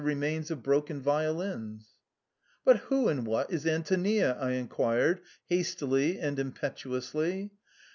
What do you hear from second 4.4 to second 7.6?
inquired, hastily and impetuously.